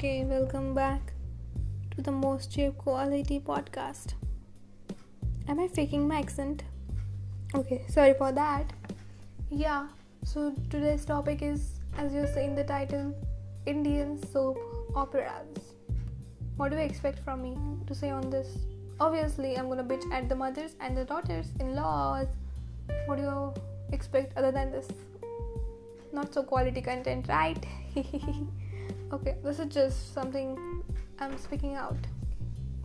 [0.00, 1.12] Okay, welcome back
[1.90, 4.14] to the most cheap quality podcast.
[5.46, 6.62] Am I faking my accent?
[7.54, 8.72] Okay, sorry for that.
[9.50, 9.88] Yeah,
[10.24, 13.14] so today's topic is, as you say in the title,
[13.66, 14.56] Indian soap
[14.94, 15.74] operas.
[16.56, 18.56] What do you expect from me to say on this?
[19.00, 22.28] Obviously, I'm gonna bitch at the mothers and the daughters in laws.
[23.04, 23.52] What do you
[23.92, 24.88] expect other than this?
[26.10, 27.62] Not so quality content, right?
[29.12, 30.82] okay this is just something
[31.18, 31.96] i'm speaking out.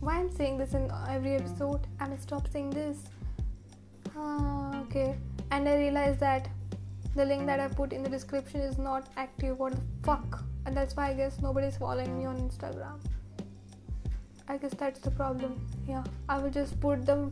[0.00, 2.98] Why i'm saying this in every episode i'm stop saying this.
[4.16, 5.16] Uh, okay.
[5.50, 6.48] And i realized that
[7.14, 9.58] the link that i put in the description is not active.
[9.58, 10.44] What the fuck?
[10.66, 12.98] And that's why i guess nobody's following me on instagram.
[14.48, 15.60] I guess that's the problem.
[15.88, 17.30] Yeah i will just put the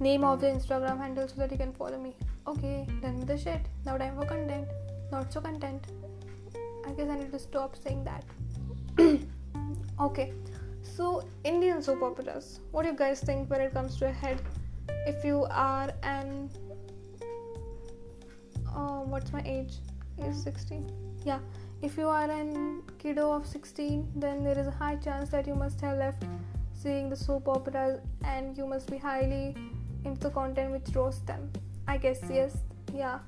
[0.00, 2.14] name of the instagram handle so that you can follow me.
[2.46, 3.60] Okay done with the shit.
[3.86, 4.68] Now time for content
[5.12, 5.86] not so content
[6.86, 8.24] I guess I need to stop saying that.
[10.00, 10.32] okay,
[10.82, 12.60] so Indian soap operas.
[12.70, 14.40] What do you guys think when it comes to a head?
[15.06, 16.50] If you are an
[18.74, 19.74] uh, what's my age?
[20.18, 20.90] Is 16.
[21.24, 21.38] Yeah,
[21.80, 25.54] if you are an kiddo of 16, then there is a high chance that you
[25.54, 26.24] must have left
[26.74, 29.54] seeing the soap operas and you must be highly
[30.04, 31.50] into the content which roast them.
[31.86, 32.56] I guess yes,
[32.92, 33.20] yeah.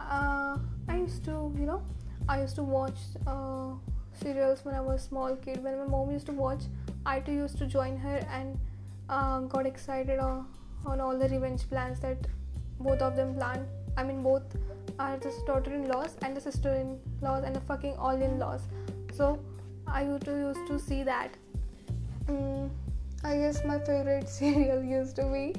[0.00, 1.82] Uh, I used to, you know,
[2.28, 3.72] I used to watch uh,
[4.12, 5.62] serials when I was a small kid.
[5.62, 6.62] When my mom used to watch,
[7.04, 8.58] I too used to join her and
[9.08, 10.46] uh, got excited on,
[10.86, 12.18] on all the revenge plans that
[12.80, 13.66] both of them planned.
[13.96, 14.42] I mean, both
[14.98, 18.62] are the daughter-in-laws and the sister-in-laws and the fucking all-in-laws.
[19.14, 19.38] So
[19.86, 21.30] I used to used to see that.
[22.26, 22.70] Mm,
[23.24, 25.54] I guess my favorite serial used to be.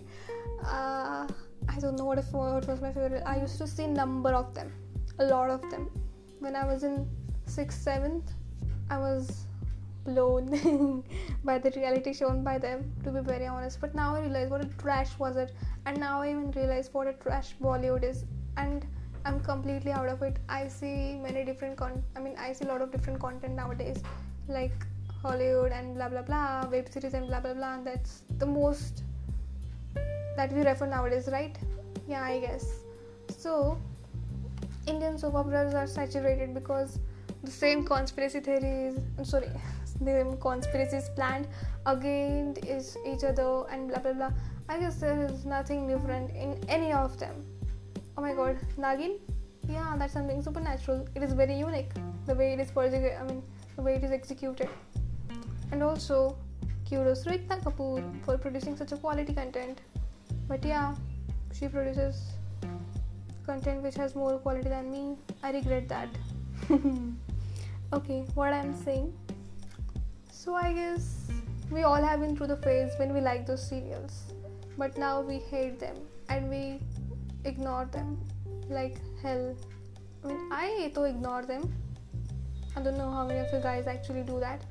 [0.66, 1.28] Uh,
[1.70, 3.24] I don't know what, what was my favorite.
[3.26, 4.72] I used to see number of them,
[5.20, 5.90] a lot of them
[6.44, 7.08] when I was in
[7.46, 8.32] sixth, seventh,
[8.90, 9.46] I was
[10.06, 11.04] blown
[11.46, 13.80] by the reality shown by them, to be very honest.
[13.80, 15.54] But now I realize what a trash was it,
[15.86, 18.26] and now I even realize what a trash Bollywood is,
[18.58, 18.86] and
[19.26, 20.38] I'm completely out of it.
[20.50, 22.04] I see many different con.
[22.18, 24.04] I mean, I see a lot of different content nowadays,
[24.50, 24.86] like
[25.22, 27.76] Hollywood and blah blah blah, web series and blah blah blah.
[27.76, 29.04] And that's the most
[30.36, 31.58] that we refer nowadays, right?
[32.06, 32.66] Yeah, I guess.
[33.30, 33.78] So
[34.88, 37.00] Indian soap operas are saturated because
[37.44, 39.50] the same conspiracy theories, sorry,
[40.02, 41.48] the same conspiracies planned
[41.86, 44.32] against each other and blah blah blah.
[44.70, 47.46] I guess there is nothing different in any of them.
[48.18, 49.20] Oh my god, Nagin?
[49.70, 51.08] Yeah, that's something supernatural.
[51.16, 51.92] It is very unique
[52.26, 53.14] the way it is projected.
[53.20, 53.44] I mean,
[53.76, 54.70] the way it is executed.
[55.72, 56.38] And also,
[56.90, 59.80] kudos to Kapoor for producing such a quality content.
[60.48, 60.96] But yeah,
[61.54, 62.34] she produces
[63.46, 65.16] content which has more quality than me.
[65.44, 66.10] I regret that.
[67.94, 69.14] okay, what I'm saying.
[70.32, 71.28] So I guess
[71.72, 74.24] we all have been through the phase when we like those serials,
[74.78, 75.96] but now we hate them
[76.30, 76.80] and we
[77.46, 78.20] ignore them
[78.70, 79.56] like hell.
[80.24, 81.74] I mean, I to ignore them.
[82.76, 84.64] I don't know how many of you guys actually do that.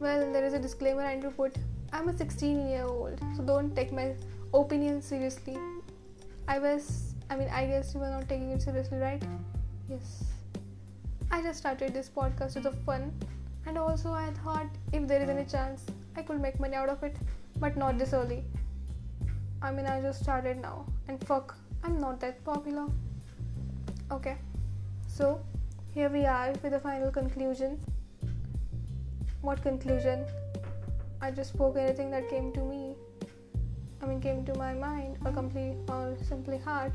[0.00, 1.56] Well, there is a disclaimer I need to put.
[1.92, 4.14] I'm a 16 year old, so don't take my
[4.52, 5.56] opinion seriously.
[6.48, 9.22] I was I mean, I guess you were not taking it seriously, right?
[9.88, 10.24] Yes.
[11.30, 13.10] I just started this podcast with a fun,
[13.64, 17.02] and also I thought if there is any chance, I could make money out of
[17.02, 17.16] it,
[17.58, 18.44] but not this early.
[19.62, 22.86] I mean, I just started now, and fuck, I'm not that popular.
[24.10, 24.36] Okay,
[25.08, 25.40] so
[25.94, 27.80] here we are with the final conclusion.
[29.40, 30.26] What conclusion?
[31.22, 32.94] I just spoke anything that came to me.
[34.02, 36.94] I mean, came to my mind, or complete, or simply heart.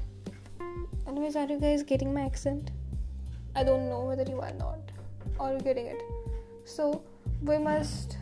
[1.07, 2.71] Anyways, are you guys getting my accent?
[3.55, 4.79] I don't know whether you are not
[5.39, 6.01] or you're getting it.
[6.65, 7.01] So
[7.41, 8.17] we must,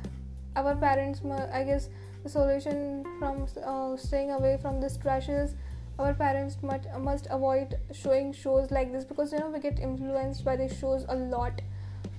[0.56, 1.90] our parents, I guess,
[2.24, 5.56] the solution from uh, staying away from this trash is
[5.98, 10.44] our parents must, must avoid showing shows like this because you know we get influenced
[10.44, 11.62] by these shows a lot.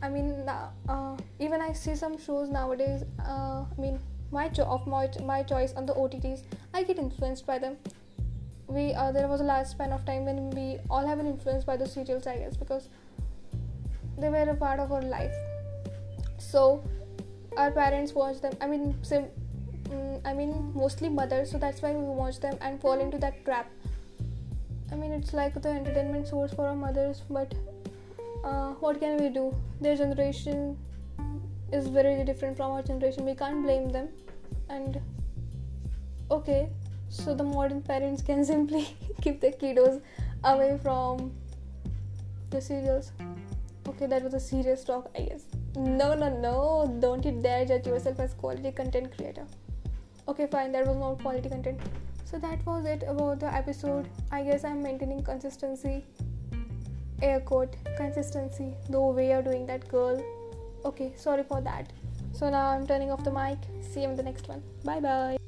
[0.02, 0.48] I mean,
[0.88, 3.02] uh, even I see some shows nowadays.
[3.20, 3.98] Uh, I mean,
[4.30, 6.42] my cho- of my my choice on the OTTs,
[6.72, 7.76] I get influenced by them
[8.68, 11.66] we uh, there was a large span of time when we all have been influenced
[11.66, 12.88] by the serials i guess because
[14.18, 15.34] they were a part of our life.
[16.38, 16.82] So
[17.56, 19.30] our parents watch them i mean sim-
[19.84, 23.44] mm, i mean mostly mothers so that's why we watch them and fall into that
[23.44, 23.70] trap.
[24.92, 27.54] I mean it's like the entertainment source for our mothers but
[28.44, 29.54] uh, what can we do?
[29.80, 30.78] Their generation
[31.72, 33.24] is very different from our generation.
[33.24, 34.08] We can't blame them.
[34.68, 35.00] And
[36.30, 36.68] okay
[37.08, 40.00] so the modern parents can simply keep their kiddos
[40.44, 41.32] away from
[42.50, 43.12] the serials
[43.88, 45.44] okay that was a serious talk i guess
[45.76, 46.98] No, no, no.
[47.00, 49.46] Don't you dare judge yourself as quality content creator.
[50.26, 50.72] Okay, fine.
[50.72, 51.80] That was not quality content.
[52.24, 54.08] So that was it about the episode.
[54.32, 56.04] I guess I'm maintaining consistency.
[57.22, 58.74] Air quote consistency.
[58.88, 60.22] The way you're doing that, girl.
[60.84, 61.92] Okay, sorry for that.
[62.32, 63.58] So now I'm turning off the mic.
[63.82, 64.62] See you in the next one.
[64.84, 65.45] Bye bye.